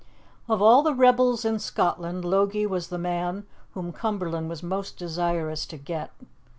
[0.49, 5.67] Of all the rebels in Scotland, Logie was the man whom Cumberland was most desirous
[5.67, 6.09] to get.